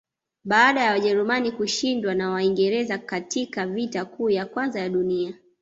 Baada 0.43 0.83
ya 0.83 0.91
Wajerumani 0.91 1.51
kushindwa 1.51 2.15
na 2.15 2.29
Waingereza 2.29 2.97
katika 2.97 3.65
Vita 3.67 4.05
Kuu 4.05 4.29
ya 4.29 4.45
Kwanza 4.45 4.79
ya 4.79 4.89
dunia 4.89 5.33